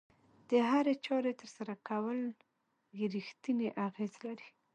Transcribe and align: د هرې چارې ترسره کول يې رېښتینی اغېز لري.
د 0.49 0.51
هرې 0.69 0.93
چارې 1.05 1.31
ترسره 1.41 1.75
کول 1.89 2.19
يې 2.97 3.05
رېښتینی 3.15 3.67
اغېز 3.87 4.13
لري. 4.25 4.47